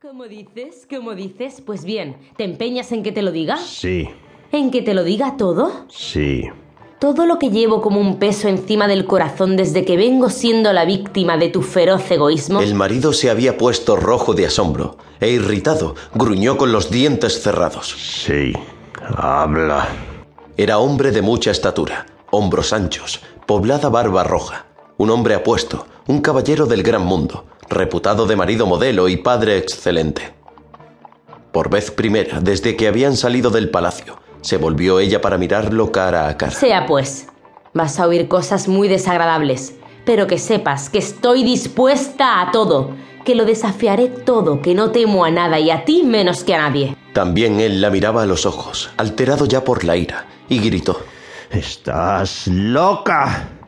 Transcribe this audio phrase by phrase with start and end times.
[0.00, 0.86] ¿Cómo dices?
[0.88, 1.60] ¿Cómo dices?
[1.64, 3.58] Pues bien, ¿te empeñas en que te lo diga?
[3.58, 4.08] Sí,
[4.50, 5.84] ¿En que te lo diga todo?
[5.88, 6.44] sí.
[6.98, 10.84] Todo lo que llevo como un peso encima del corazón desde que vengo siendo la
[10.84, 12.60] víctima de tu feroz egoísmo.
[12.60, 17.88] El marido se había puesto rojo de asombro e irritado, gruñó con los dientes cerrados.
[17.90, 18.52] Sí.
[19.16, 19.88] Habla.
[20.58, 24.66] Era hombre de mucha estatura, hombros anchos, poblada barba roja,
[24.98, 30.34] un hombre apuesto, un caballero del gran mundo, reputado de marido modelo y padre excelente.
[31.52, 36.28] Por vez primera, desde que habían salido del palacio, se volvió ella para mirarlo cara
[36.28, 36.52] a cara.
[36.52, 37.28] Sea pues,
[37.72, 42.90] vas a oír cosas muy desagradables, pero que sepas que estoy dispuesta a todo,
[43.24, 46.68] que lo desafiaré todo, que no temo a nada y a ti menos que a
[46.68, 46.96] nadie.
[47.12, 51.00] También él la miraba a los ojos, alterado ya por la ira, y gritó.
[51.50, 53.59] Estás loca.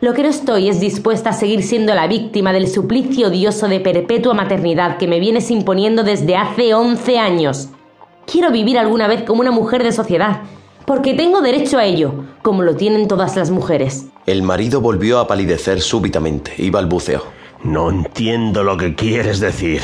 [0.00, 3.80] Lo que no estoy es dispuesta a seguir siendo la víctima del suplicio odioso de
[3.80, 7.68] perpetua maternidad que me vienes imponiendo desde hace 11 años.
[8.24, 10.40] Quiero vivir alguna vez como una mujer de sociedad,
[10.86, 14.06] porque tengo derecho a ello, como lo tienen todas las mujeres.
[14.24, 17.22] El marido volvió a palidecer súbitamente y balbuceó.
[17.62, 19.82] No entiendo lo que quieres decir.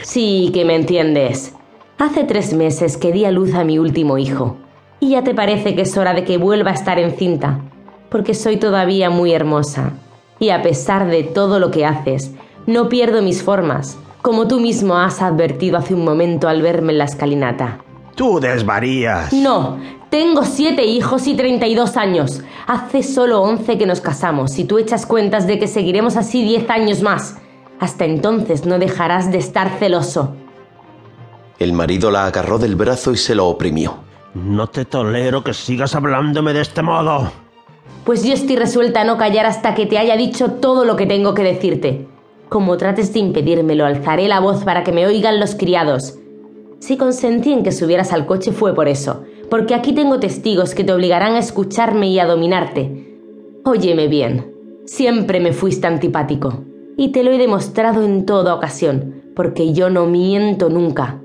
[0.00, 1.52] Sí, que me entiendes.
[1.98, 4.56] Hace tres meses que di a luz a mi último hijo.
[5.00, 7.60] Y ya te parece que es hora de que vuelva a estar encinta,
[8.14, 9.94] porque soy todavía muy hermosa.
[10.38, 12.30] Y a pesar de todo lo que haces,
[12.64, 16.98] no pierdo mis formas, como tú mismo has advertido hace un momento al verme en
[16.98, 17.80] la escalinata.
[18.14, 19.32] Tú desvarías.
[19.32, 22.40] No, tengo siete hijos y 32 años.
[22.68, 26.70] Hace solo 11 que nos casamos y tú echas cuentas de que seguiremos así 10
[26.70, 27.38] años más.
[27.80, 30.36] Hasta entonces no dejarás de estar celoso.
[31.58, 33.96] El marido la agarró del brazo y se lo oprimió.
[34.34, 37.43] No te tolero que sigas hablándome de este modo.
[38.04, 41.06] Pues yo estoy resuelta a no callar hasta que te haya dicho todo lo que
[41.06, 42.06] tengo que decirte.
[42.50, 46.18] Como trates de impedírmelo, alzaré la voz para que me oigan los criados.
[46.80, 50.84] Si consentí en que subieras al coche fue por eso, porque aquí tengo testigos que
[50.84, 53.18] te obligarán a escucharme y a dominarte.
[53.64, 54.52] Óyeme bien,
[54.84, 56.62] siempre me fuiste antipático,
[56.98, 61.22] y te lo he demostrado en toda ocasión, porque yo no miento nunca.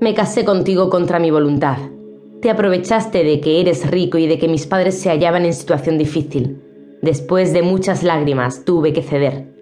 [0.00, 1.78] Me casé contigo contra mi voluntad.
[2.40, 5.98] Te aprovechaste de que eres rico y de que mis padres se hallaban en situación
[5.98, 6.62] difícil.
[7.02, 9.52] Después de muchas lágrimas tuve que ceder.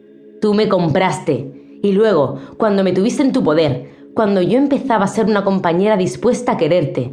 [0.42, 1.78] Tú me compraste.
[1.82, 5.97] Y luego, cuando me tuviste en tu poder, cuando yo empezaba a ser una compañera
[5.97, 7.12] dispuesta a quererte,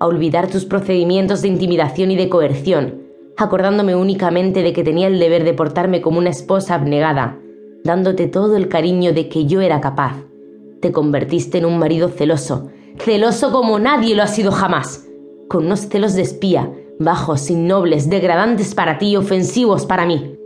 [0.00, 3.02] a olvidar tus procedimientos de intimidación y de coerción,
[3.36, 7.38] acordándome únicamente de que tenía el deber de portarme como una esposa abnegada,
[7.84, 10.16] dándote todo el cariño de que yo era capaz,
[10.80, 15.06] te convertiste en un marido celoso, celoso como nadie lo ha sido jamás,
[15.48, 20.36] con unos celos de espía, bajos, innobles, degradantes para ti y ofensivos para mí.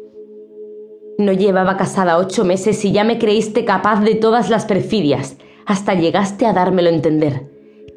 [1.19, 5.95] No llevaba casada ocho meses y ya me creíste capaz de todas las perfidias, hasta
[5.95, 7.47] llegaste a dármelo a entender.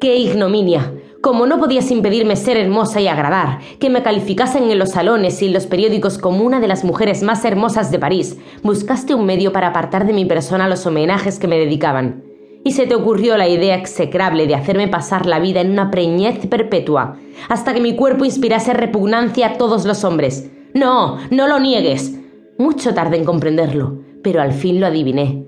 [0.00, 0.92] ¡Qué ignominia!
[1.22, 5.46] Como no podías impedirme ser hermosa y agradar, que me calificasen en los salones y
[5.46, 9.52] en los periódicos como una de las mujeres más hermosas de París, buscaste un medio
[9.52, 12.31] para apartar de mi persona los homenajes que me dedicaban.
[12.64, 16.46] Y se te ocurrió la idea execrable de hacerme pasar la vida en una preñez
[16.46, 17.16] perpetua,
[17.48, 20.50] hasta que mi cuerpo inspirase repugnancia a todos los hombres.
[20.74, 22.18] No, no lo niegues.
[22.58, 25.44] Mucho tardé en comprenderlo, pero al fin lo adiviné.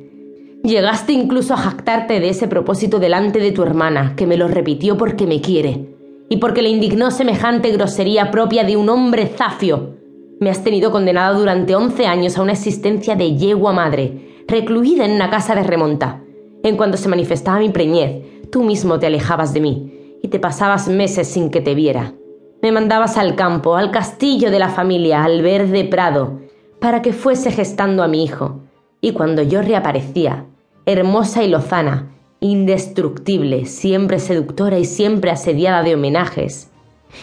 [0.64, 4.96] Llegaste incluso a jactarte de ese propósito delante de tu hermana, que me lo repitió
[4.96, 5.94] porque me quiere,
[6.28, 9.96] y porque le indignó semejante grosería propia de un hombre zafio.
[10.40, 15.12] Me has tenido condenada durante once años a una existencia de yegua madre, recluida en
[15.12, 16.23] una casa de remonta.
[16.64, 20.88] En cuanto se manifestaba mi preñez, tú mismo te alejabas de mí, y te pasabas
[20.88, 22.14] meses sin que te viera.
[22.62, 26.40] Me mandabas al campo, al castillo de la familia, al verde prado,
[26.80, 28.60] para que fuese gestando a mi hijo.
[29.02, 30.46] Y cuando yo reaparecía,
[30.86, 36.70] hermosa y lozana, indestructible, siempre seductora y siempre asediada de homenajes.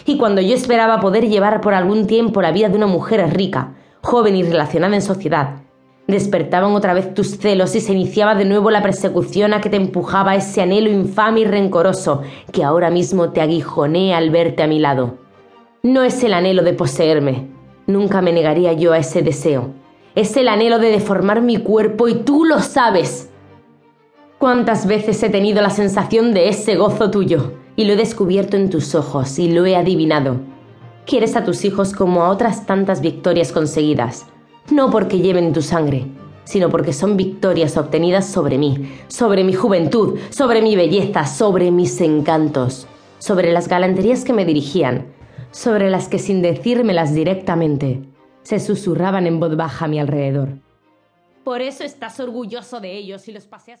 [0.06, 3.74] Y cuando yo esperaba poder llevar por algún tiempo la vida de una mujer rica,
[4.02, 5.61] joven y relacionada en sociedad,
[6.12, 9.76] despertaban otra vez tus celos y se iniciaba de nuevo la persecución a que te
[9.76, 12.22] empujaba ese anhelo infame y rencoroso
[12.52, 15.18] que ahora mismo te aguijonea al verte a mi lado.
[15.82, 17.48] No es el anhelo de poseerme,
[17.88, 19.70] nunca me negaría yo a ese deseo.
[20.14, 23.30] Es el anhelo de deformar mi cuerpo y tú lo sabes.
[24.38, 27.54] ¿Cuántas veces he tenido la sensación de ese gozo tuyo?
[27.74, 30.36] Y lo he descubierto en tus ojos y lo he adivinado.
[31.06, 34.26] Quieres a tus hijos como a otras tantas victorias conseguidas,
[34.70, 36.06] no porque lleven tu sangre,
[36.44, 42.00] sino porque son victorias obtenidas sobre mí, sobre mi juventud, sobre mi belleza, sobre mis
[42.00, 42.86] encantos,
[43.18, 45.06] sobre las galanterías que me dirigían,
[45.50, 48.02] sobre las que sin decírmelas directamente,
[48.42, 50.58] se susurraban en voz baja a mi alrededor.
[51.44, 53.80] Por eso estás orgulloso de ellos y los paseas